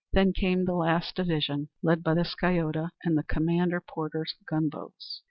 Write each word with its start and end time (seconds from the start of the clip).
Then 0.13 0.33
came 0.33 0.65
the 0.65 0.73
last 0.73 1.15
division, 1.15 1.69
led 1.83 2.01
by 2.01 2.15
the 2.15 2.23
Sciota, 2.23 2.89
and 3.03 3.23
Commander 3.27 3.79
Porter's 3.79 4.33
gunboats. 4.49 5.19